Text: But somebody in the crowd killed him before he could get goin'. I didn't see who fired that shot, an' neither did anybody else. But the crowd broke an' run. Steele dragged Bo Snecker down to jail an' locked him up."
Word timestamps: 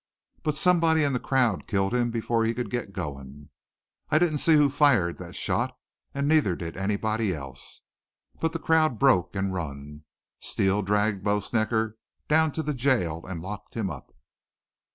But 0.41 0.55
somebody 0.55 1.03
in 1.03 1.13
the 1.13 1.19
crowd 1.19 1.67
killed 1.67 1.93
him 1.93 2.09
before 2.09 2.43
he 2.43 2.55
could 2.55 2.71
get 2.71 2.91
goin'. 2.91 3.51
I 4.09 4.17
didn't 4.17 4.39
see 4.39 4.55
who 4.55 4.67
fired 4.71 5.17
that 5.19 5.35
shot, 5.35 5.77
an' 6.15 6.27
neither 6.27 6.55
did 6.55 6.75
anybody 6.75 7.35
else. 7.35 7.81
But 8.39 8.51
the 8.53 8.57
crowd 8.57 8.97
broke 8.97 9.35
an' 9.35 9.51
run. 9.51 10.05
Steele 10.39 10.81
dragged 10.81 11.23
Bo 11.23 11.37
Snecker 11.39 11.99
down 12.27 12.51
to 12.53 12.63
jail 12.73 13.23
an' 13.29 13.41
locked 13.41 13.75
him 13.75 13.91
up." 13.91 14.11